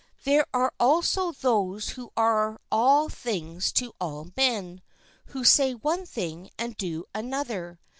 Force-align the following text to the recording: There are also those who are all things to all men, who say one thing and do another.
There 0.23 0.47
are 0.51 0.73
also 0.79 1.31
those 1.31 1.89
who 1.89 2.11
are 2.17 2.59
all 2.71 3.07
things 3.07 3.71
to 3.73 3.93
all 4.01 4.31
men, 4.35 4.81
who 5.25 5.43
say 5.43 5.75
one 5.75 6.07
thing 6.07 6.49
and 6.57 6.75
do 6.75 7.05
another. 7.13 7.79